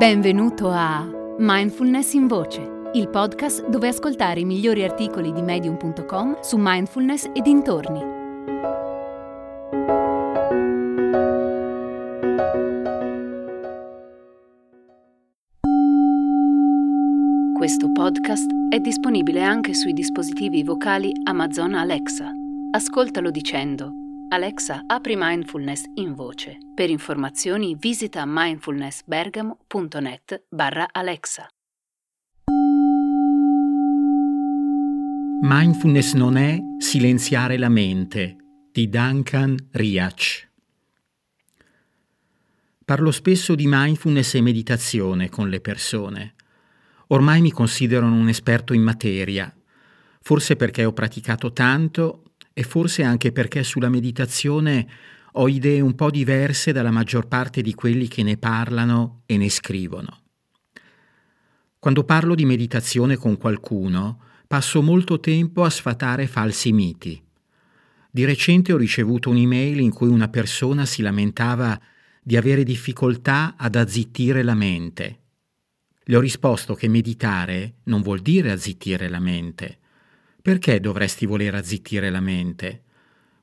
Benvenuto 0.00 0.70
a 0.70 1.06
Mindfulness 1.36 2.14
in 2.14 2.26
Voce, 2.26 2.66
il 2.94 3.10
podcast 3.10 3.68
dove 3.68 3.88
ascoltare 3.88 4.40
i 4.40 4.46
migliori 4.46 4.82
articoli 4.82 5.30
di 5.30 5.42
medium.com 5.42 6.40
su 6.40 6.56
mindfulness 6.58 7.28
e 7.34 7.42
dintorni. 7.42 8.00
Questo 17.54 17.92
podcast 17.92 18.50
è 18.70 18.78
disponibile 18.78 19.42
anche 19.42 19.74
sui 19.74 19.92
dispositivi 19.92 20.62
vocali 20.62 21.12
Amazon 21.24 21.74
Alexa. 21.74 22.32
Ascoltalo 22.70 23.30
dicendo 23.30 23.92
Alexa, 24.32 24.84
apri 24.86 25.16
Mindfulness 25.16 25.86
in 25.94 26.14
voce. 26.14 26.56
Per 26.72 26.88
informazioni 26.88 27.74
visita 27.74 28.22
mindfulnessbergamo.net 28.24 30.44
barra 30.48 30.86
Alexa. 30.92 31.48
Mindfulness 35.42 36.12
non 36.12 36.36
è 36.36 36.60
silenziare 36.78 37.58
la 37.58 37.68
mente 37.68 38.36
di 38.70 38.88
Duncan 38.88 39.56
Riach. 39.72 40.48
Parlo 42.84 43.10
spesso 43.10 43.56
di 43.56 43.64
mindfulness 43.66 44.34
e 44.34 44.42
meditazione 44.42 45.28
con 45.28 45.48
le 45.48 45.60
persone. 45.60 46.36
Ormai 47.08 47.40
mi 47.40 47.50
considerano 47.50 48.14
un 48.14 48.28
esperto 48.28 48.74
in 48.74 48.82
materia, 48.82 49.52
forse 50.20 50.54
perché 50.54 50.84
ho 50.84 50.92
praticato 50.92 51.52
tanto 51.52 52.22
e 52.52 52.62
forse 52.62 53.02
anche 53.02 53.32
perché 53.32 53.62
sulla 53.62 53.88
meditazione 53.88 54.86
ho 55.32 55.48
idee 55.48 55.80
un 55.80 55.94
po' 55.94 56.10
diverse 56.10 56.72
dalla 56.72 56.90
maggior 56.90 57.28
parte 57.28 57.62
di 57.62 57.74
quelli 57.74 58.08
che 58.08 58.22
ne 58.22 58.36
parlano 58.36 59.22
e 59.26 59.36
ne 59.36 59.48
scrivono. 59.48 60.22
Quando 61.78 62.04
parlo 62.04 62.34
di 62.34 62.44
meditazione 62.44 63.16
con 63.16 63.38
qualcuno, 63.38 64.20
passo 64.46 64.82
molto 64.82 65.20
tempo 65.20 65.62
a 65.62 65.70
sfatare 65.70 66.26
falsi 66.26 66.72
miti. 66.72 67.22
Di 68.10 68.24
recente 68.24 68.72
ho 68.72 68.76
ricevuto 68.76 69.30
un'email 69.30 69.78
in 69.78 69.92
cui 69.92 70.08
una 70.08 70.28
persona 70.28 70.84
si 70.84 71.00
lamentava 71.00 71.80
di 72.22 72.36
avere 72.36 72.64
difficoltà 72.64 73.54
ad 73.56 73.76
azzittire 73.76 74.42
la 74.42 74.54
mente. 74.54 75.18
Le 76.02 76.16
ho 76.16 76.20
risposto 76.20 76.74
che 76.74 76.88
meditare 76.88 77.76
non 77.84 78.02
vuol 78.02 78.20
dire 78.20 78.50
azzittire 78.50 79.08
la 79.08 79.20
mente, 79.20 79.78
perché 80.42 80.80
dovresti 80.80 81.26
voler 81.26 81.54
azzittire 81.54 82.10
la 82.10 82.20
mente? 82.20 82.84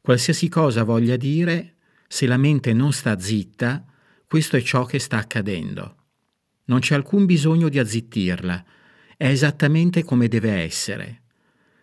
Qualsiasi 0.00 0.48
cosa 0.48 0.84
voglia 0.84 1.16
dire, 1.16 1.76
se 2.08 2.26
la 2.26 2.36
mente 2.36 2.72
non 2.72 2.92
sta 2.92 3.18
zitta, 3.18 3.84
questo 4.26 4.56
è 4.56 4.62
ciò 4.62 4.84
che 4.84 4.98
sta 4.98 5.18
accadendo. 5.18 5.96
Non 6.66 6.80
c'è 6.80 6.94
alcun 6.94 7.26
bisogno 7.26 7.68
di 7.68 7.78
azzittirla, 7.78 8.64
è 9.16 9.28
esattamente 9.28 10.04
come 10.04 10.28
deve 10.28 10.52
essere. 10.52 11.22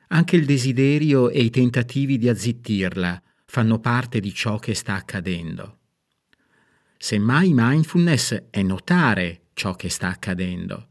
Anche 0.07 0.35
il 0.35 0.45
desiderio 0.45 1.29
e 1.29 1.41
i 1.41 1.49
tentativi 1.49 2.17
di 2.17 2.29
azzittirla 2.29 3.21
fanno 3.45 3.79
parte 3.79 4.19
di 4.19 4.33
ciò 4.33 4.57
che 4.59 4.73
sta 4.73 4.95
accadendo. 4.95 5.79
Semmai 6.97 7.51
mindfulness 7.53 8.45
è 8.49 8.61
notare 8.61 9.47
ciò 9.53 9.75
che 9.75 9.89
sta 9.89 10.07
accadendo, 10.07 10.89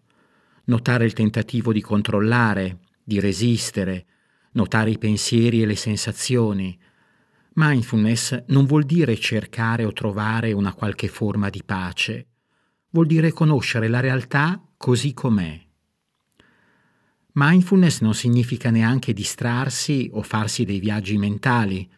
notare 0.64 1.04
il 1.04 1.12
tentativo 1.12 1.72
di 1.72 1.80
controllare, 1.80 2.78
di 3.02 3.20
resistere, 3.20 4.06
notare 4.52 4.90
i 4.90 4.98
pensieri 4.98 5.62
e 5.62 5.66
le 5.66 5.76
sensazioni. 5.76 6.78
Mindfulness 7.54 8.44
non 8.48 8.64
vuol 8.64 8.84
dire 8.84 9.16
cercare 9.18 9.84
o 9.84 9.92
trovare 9.92 10.52
una 10.52 10.72
qualche 10.72 11.08
forma 11.08 11.50
di 11.50 11.62
pace, 11.62 12.26
vuol 12.90 13.06
dire 13.06 13.32
conoscere 13.32 13.88
la 13.88 14.00
realtà 14.00 14.62
così 14.76 15.12
com'è. 15.12 15.60
Mindfulness 17.34 18.00
non 18.00 18.14
significa 18.14 18.70
neanche 18.70 19.12
distrarsi 19.12 20.10
o 20.12 20.22
farsi 20.22 20.64
dei 20.64 20.80
viaggi 20.80 21.16
mentali. 21.16 21.90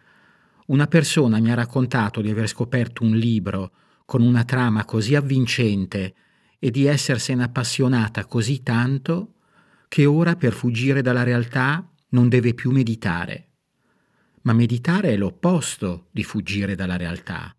Una 0.66 0.87
persona 0.87 1.41
mi 1.41 1.50
ha 1.50 1.54
raccontato 1.54 2.20
di 2.20 2.31
aver 2.31 2.47
scoperto 2.47 3.03
un 3.03 3.16
libro 3.16 3.72
con 4.04 4.22
una 4.22 4.44
trama 4.44 4.84
così 4.84 5.14
avvincente 5.14 6.14
e 6.59 6.70
di 6.70 6.87
essersene 6.87 7.43
appassionata 7.43 8.26
così 8.26 8.62
tanto 8.62 9.34
che 9.88 10.06
ora 10.06 10.37
per 10.37 10.53
fuggire 10.53 11.03
dalla 11.03 11.22
realtà 11.22 11.88
non 12.14 12.28
deve 12.28 12.54
più 12.54 12.70
meditare. 12.70 13.48
Ma 14.42 14.52
meditare 14.52 15.10
è 15.10 15.16
l'opposto 15.16 16.08
di 16.12 16.22
fuggire 16.22 16.76
dalla 16.76 16.97
realtà. 16.97 17.54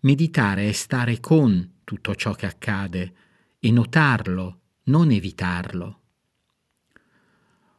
Meditare 0.00 0.68
è 0.68 0.72
stare 0.72 1.18
con 1.18 1.78
tutto 1.84 2.14
ciò 2.14 2.32
che 2.32 2.46
accade 2.46 3.12
e 3.58 3.70
notarlo, 3.70 4.60
non 4.84 5.10
evitarlo. 5.10 5.98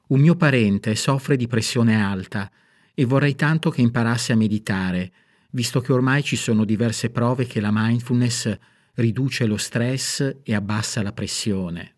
Un 0.08 0.20
mio 0.20 0.36
parente 0.36 0.96
soffre 0.96 1.38
di 1.38 1.48
pressione 1.48 2.04
alta 2.04 2.52
e 2.94 3.06
vorrei 3.06 3.36
tanto 3.36 3.70
che 3.70 3.82
imparasse 3.82 4.34
a 4.34 4.36
meditare, 4.36 5.14
visto 5.52 5.80
che 5.80 5.94
ormai 5.94 6.24
ci 6.24 6.36
sono 6.36 6.66
diverse 6.66 7.10
prove 7.10 7.48
che 7.48 7.62
la 7.62 7.72
mindfulness 7.72 8.58
riduce 8.96 9.46
lo 9.46 9.58
stress 9.58 10.40
e 10.44 10.54
abbassa 10.54 11.02
la 11.02 11.14
pressione. 11.14 11.96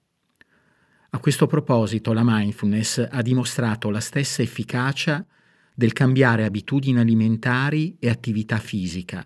A 1.16 1.20
questo 1.20 1.46
proposito 1.46 2.12
la 2.12 2.24
mindfulness 2.24 3.08
ha 3.08 3.22
dimostrato 3.22 3.92
la 3.92 4.00
stessa 4.00 4.42
efficacia 4.42 5.24
del 5.76 5.94
cambiare 5.94 6.44
abitudini 6.44 6.98
alimentari 6.98 7.96
e 8.00 8.10
attività 8.10 8.58
fisica 8.58 9.24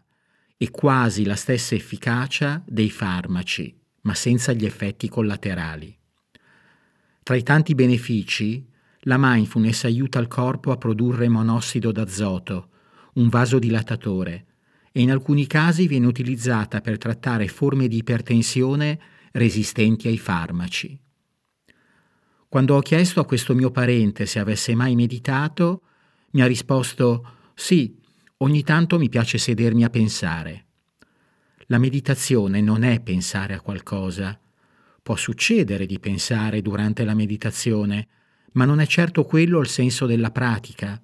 e 0.58 0.70
quasi 0.70 1.24
la 1.24 1.38
stessa 1.38 1.75
efficacia 1.75 2.62
dei 2.68 2.90
farmaci, 2.90 3.74
ma 4.02 4.14
senza 4.14 4.52
gli 4.52 4.66
effetti 4.66 5.08
collaterali. 5.08 5.98
Tra 7.24 7.36
i 7.36 7.44
tanti 7.44 7.74
benefici, 7.74 8.68
la 9.02 9.16
mindfulness 9.18 9.86
aiuta 9.86 10.19
il 10.19 10.28
corpo 10.28 10.72
a 10.72 10.78
produrre 10.78 11.30
monossido 11.30 11.94
d'azoto, 11.94 12.69
un 13.14 13.30
vasodilatatore, 13.30 14.46
e 14.92 15.00
in 15.00 15.09
alcuni 15.09 15.48
casi 15.48 15.88
viene 15.88 16.08
utilizzata 16.08 16.81
per 16.81 16.98
trattare 16.98 17.48
forme 17.48 17.88
di 17.88 17.96
ipertensione 17.96 19.00
resistenti 19.31 20.09
ai 20.09 20.18
farmaci. 20.18 21.00
Quando 22.50 22.75
ho 22.75 22.81
chiesto 22.81 23.19
a 23.19 23.25
questo 23.25 23.53
mio 23.53 23.72
parente 23.72 24.25
se 24.25 24.40
avesse 24.40 24.74
mai 24.74 24.96
meditato, 24.96 25.81
mi 26.31 26.41
ha 26.41 26.46
risposto 26.46 27.52
sì, 27.53 28.00
ogni 28.38 28.63
tanto 28.63 28.97
mi 28.97 29.09
piace 29.09 29.38
sedermi 29.38 29.84
a 29.84 29.90
pensare. 29.90 30.66
La 31.66 31.78
meditazione 31.78 32.62
non 32.62 32.84
è 32.84 33.02
pensare 33.02 33.53
a 33.53 33.59
qualcosa. 33.59 34.40
Può 35.03 35.18
succedere 35.18 35.86
di 35.86 36.00
pensare 36.00 36.62
durante 36.62 37.03
la 37.03 37.13
meditazione, 37.13 38.07
ma 38.53 38.63
non 38.63 38.80
è 38.80 38.86
certo 38.86 39.25
quello 39.25 39.59
il 39.59 39.68
senso 39.68 40.06
della 40.06 40.31
pratica. 40.31 41.02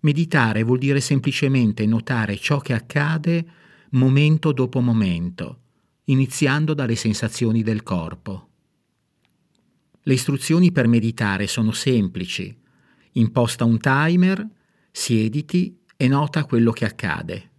Meditare 0.00 0.62
vuol 0.62 0.78
dire 0.78 1.00
semplicemente 1.00 1.86
notare 1.86 2.36
ciò 2.36 2.58
che 2.58 2.74
accade 2.74 3.46
momento 3.92 4.52
dopo 4.52 4.80
momento, 4.80 5.60
iniziando 6.04 6.74
dalle 6.74 6.96
sensazioni 6.96 7.62
del 7.62 7.82
corpo. 7.82 8.49
Le 10.02 10.14
istruzioni 10.14 10.72
per 10.72 10.88
meditare 10.88 11.46
sono 11.46 11.72
semplici. 11.72 12.56
Imposta 13.12 13.64
un 13.64 13.78
timer, 13.78 14.46
siediti 14.90 15.78
e 15.96 16.08
nota 16.08 16.44
quello 16.44 16.72
che 16.72 16.86
accade. 16.86 17.50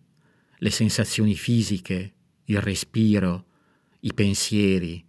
Le 0.57 0.69
sensazioni 0.69 1.35
fisiche, 1.35 2.13
il 2.45 2.59
respiro, 2.59 3.45
i 4.01 4.13
pensieri, 4.13 5.03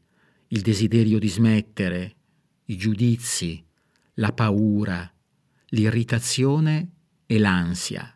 il 0.48 0.60
desiderio 0.60 1.18
di 1.18 1.28
smettere, 1.28 2.16
i 2.66 2.76
giudizi, 2.76 3.64
la 4.14 4.32
paura, 4.32 5.10
l'irritazione 5.68 6.90
e 7.26 7.38
l'ansia. 7.38 8.14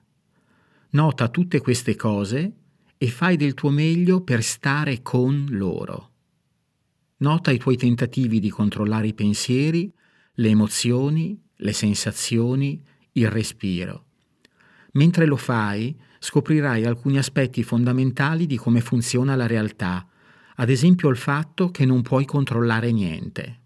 Nota 0.91 1.29
tutte 1.29 1.61
queste 1.61 1.97
cose 1.97 2.53
e 2.99 3.09
fai 3.09 3.37
del 3.37 3.55
tuo 3.55 3.71
meglio 3.71 4.23
per 4.23 4.43
stare 4.43 5.01
con 5.01 5.47
loro. 5.51 6.13
Nota 7.19 7.51
i 7.51 7.57
tuoi 7.57 7.79
tentativi 7.79 8.41
di 8.41 8.51
controllare 8.51 9.07
i 9.07 9.15
pensieri, 9.15 9.91
le 10.35 10.49
emozioni, 10.49 11.41
le 11.57 11.73
sensazioni, 11.73 12.85
il 13.13 13.31
respiro. 13.31 14.05
Mentre 14.93 15.25
lo 15.25 15.37
fai, 15.37 15.99
scoprirai 16.19 16.85
alcuni 16.85 17.17
aspetti 17.17 17.63
fondamentali 17.63 18.45
di 18.45 18.59
come 18.59 18.83
funziona 18.83 19.35
la 19.35 19.47
realtà, 19.47 20.07
ad 20.57 20.69
esempio 20.69 21.09
il 21.09 21.17
fatto 21.17 21.71
che 21.71 21.87
non 21.87 22.03
puoi 22.03 22.27
controllare 22.27 22.93
niente. 22.93 23.61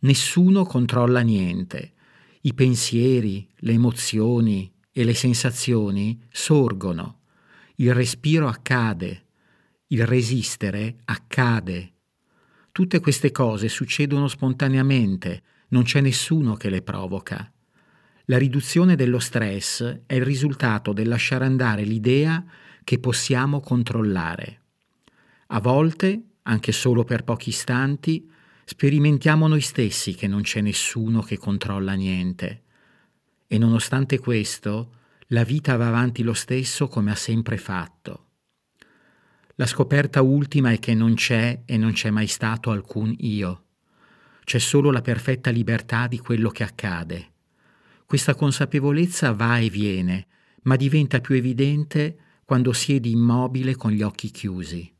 Nessuno 0.00 0.64
controlla 0.64 1.20
niente. 1.20 1.92
I 2.42 2.52
pensieri, 2.52 3.48
le 3.60 3.72
emozioni 3.72 4.70
e 4.92 5.04
le 5.04 5.14
sensazioni 5.14 6.22
sorgono. 6.30 7.20
Il 7.76 7.94
respiro 7.94 8.46
accade. 8.46 9.24
Il 9.86 10.06
resistere 10.06 10.98
accade 11.06 11.94
Tutte 12.72 13.00
queste 13.00 13.32
cose 13.32 13.68
succedono 13.68 14.28
spontaneamente, 14.28 15.42
non 15.68 15.82
c'è 15.82 16.00
nessuno 16.00 16.54
che 16.54 16.70
le 16.70 16.82
provoca. 16.82 17.50
La 18.26 18.38
riduzione 18.38 18.94
dello 18.94 19.18
stress 19.18 20.02
è 20.06 20.14
il 20.14 20.24
risultato 20.24 20.92
del 20.92 21.08
lasciare 21.08 21.44
andare 21.44 21.82
l'idea 21.82 22.44
che 22.84 23.00
possiamo 23.00 23.60
controllare. 23.60 24.60
A 25.48 25.60
volte, 25.60 26.22
anche 26.42 26.70
solo 26.70 27.02
per 27.02 27.24
pochi 27.24 27.48
istanti, 27.48 28.30
sperimentiamo 28.64 29.48
noi 29.48 29.60
stessi 29.60 30.14
che 30.14 30.28
non 30.28 30.42
c'è 30.42 30.60
nessuno 30.60 31.22
che 31.22 31.38
controlla 31.38 31.94
niente. 31.94 32.62
E 33.48 33.58
nonostante 33.58 34.20
questo, 34.20 34.92
la 35.28 35.42
vita 35.42 35.76
va 35.76 35.88
avanti 35.88 36.22
lo 36.22 36.34
stesso 36.34 36.86
come 36.86 37.10
ha 37.10 37.16
sempre 37.16 37.56
fatto. 37.56 38.26
La 39.60 39.66
scoperta 39.66 40.22
ultima 40.22 40.72
è 40.72 40.78
che 40.78 40.94
non 40.94 41.12
c'è 41.12 41.64
e 41.66 41.76
non 41.76 41.92
c'è 41.92 42.08
mai 42.08 42.26
stato 42.28 42.70
alcun 42.70 43.14
io. 43.18 43.64
C'è 44.42 44.58
solo 44.58 44.90
la 44.90 45.02
perfetta 45.02 45.50
libertà 45.50 46.06
di 46.06 46.18
quello 46.18 46.48
che 46.48 46.62
accade. 46.62 47.32
Questa 48.06 48.34
consapevolezza 48.34 49.34
va 49.34 49.58
e 49.58 49.68
viene, 49.68 50.28
ma 50.62 50.76
diventa 50.76 51.20
più 51.20 51.34
evidente 51.34 52.16
quando 52.46 52.72
siedi 52.72 53.10
immobile 53.10 53.76
con 53.76 53.90
gli 53.90 54.00
occhi 54.00 54.30
chiusi. 54.30 54.90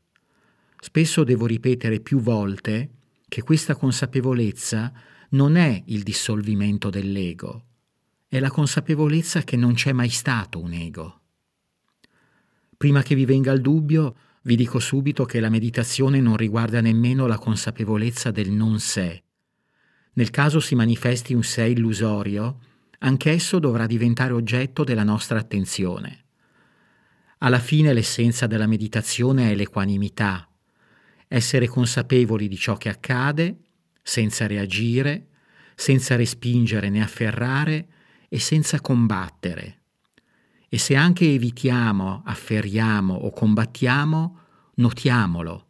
Spesso 0.79 1.23
devo 1.23 1.47
ripetere 1.47 1.99
più 1.99 2.19
volte 2.19 2.91
che 3.27 3.41
questa 3.41 3.73
consapevolezza 3.73 4.93
non 5.29 5.55
è 5.55 5.81
il 5.87 6.03
dissolvimento 6.03 6.91
dell'ego, 6.91 7.65
è 8.27 8.39
la 8.39 8.51
consapevolezza 8.51 9.41
che 9.41 9.55
non 9.55 9.73
c'è 9.73 9.91
mai 9.91 10.09
stato 10.09 10.61
un 10.61 10.73
ego. 10.73 11.21
Prima 12.77 13.01
che 13.01 13.15
vi 13.15 13.25
venga 13.25 13.51
il 13.53 13.61
dubbio, 13.61 14.15
vi 14.43 14.55
dico 14.55 14.79
subito 14.79 15.25
che 15.25 15.39
la 15.39 15.49
meditazione 15.49 16.19
non 16.19 16.35
riguarda 16.35 16.81
nemmeno 16.81 17.27
la 17.27 17.37
consapevolezza 17.37 18.31
del 18.31 18.49
non 18.49 18.79
sé. 18.79 19.23
Nel 20.13 20.29
caso 20.29 20.59
si 20.59 20.75
manifesti 20.75 21.33
un 21.33 21.43
sé 21.43 21.65
illusorio, 21.67 22.59
anch'esso 22.99 23.59
dovrà 23.59 23.85
diventare 23.85 24.33
oggetto 24.33 24.83
della 24.83 25.03
nostra 25.03 25.39
attenzione. 25.39 26.25
Alla 27.39 27.59
fine 27.59 27.93
l'essenza 27.93 28.47
della 28.47 28.67
meditazione 28.67 29.51
è 29.51 29.55
l'equanimità, 29.55 30.47
essere 31.27 31.67
consapevoli 31.67 32.47
di 32.47 32.57
ciò 32.57 32.77
che 32.77 32.89
accade, 32.89 33.57
senza 34.01 34.47
reagire, 34.47 35.27
senza 35.75 36.15
respingere 36.15 36.89
né 36.89 37.01
afferrare 37.01 37.87
e 38.27 38.39
senza 38.39 38.81
combattere. 38.81 39.80
E 40.73 40.77
se 40.77 40.95
anche 40.95 41.25
evitiamo, 41.25 42.21
afferriamo 42.23 43.13
o 43.13 43.31
combattiamo, 43.31 44.37
notiamolo. 44.75 45.67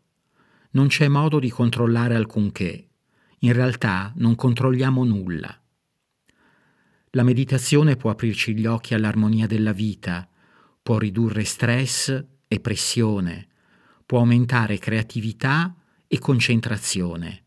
Non 0.73 0.89
c'è 0.89 1.07
modo 1.07 1.39
di 1.39 1.49
controllare 1.49 2.13
alcunché. 2.13 2.89
In 3.39 3.53
realtà 3.53 4.13
non 4.17 4.35
controlliamo 4.35 5.03
nulla. 5.03 5.59
La 7.13 7.23
meditazione 7.23 7.95
può 7.95 8.11
aprirci 8.11 8.53
gli 8.53 8.67
occhi 8.67 8.93
all'armonia 8.93 9.47
della 9.47 9.71
vita, 9.71 10.29
può 10.83 10.99
ridurre 10.99 11.45
stress 11.45 12.23
e 12.47 12.59
pressione, 12.59 13.47
può 14.05 14.19
aumentare 14.19 14.77
creatività 14.77 15.75
e 16.05 16.19
concentrazione. 16.19 17.41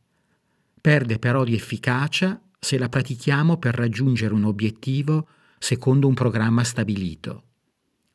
Perde 0.81 1.21
però 1.21 1.45
di 1.45 1.55
efficacia 1.55 2.43
se 2.59 2.79
la 2.79 2.89
pratichiamo 2.89 3.59
per 3.59 3.77
raggiungere 3.77 4.35
un 4.35 4.43
obiettivo 4.43 5.29
secondo 5.65 6.07
un 6.07 6.13
programma 6.13 6.63
stabilito, 6.63 7.45